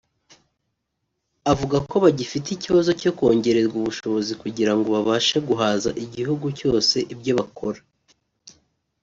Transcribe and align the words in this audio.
Avuga 1.51 1.77
ko 1.89 1.95
bagifite 2.03 2.47
ikibazo 2.51 2.89
cyo 3.01 3.11
kongererwa 3.17 3.75
ubushobozi 3.81 4.33
kugira 4.41 4.71
ngo 4.75 4.87
babashe 4.95 5.37
guhaza 5.47 5.89
igihugu 6.05 6.45
cyose 6.59 6.95
ibyo 7.13 7.31
bakora 7.39 7.79